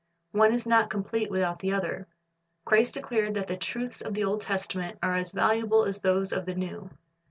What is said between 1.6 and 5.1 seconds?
other. Christ declared that the truths of the Old Testament